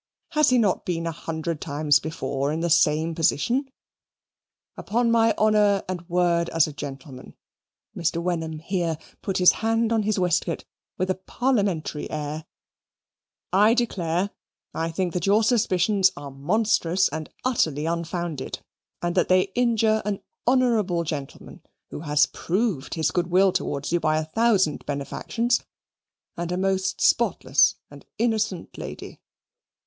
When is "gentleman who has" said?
21.03-22.25